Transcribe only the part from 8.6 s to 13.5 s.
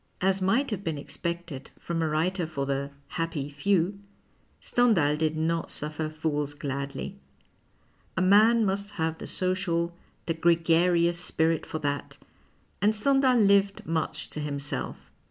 must have the social, tiic gregarious spirit for that, and Stendhal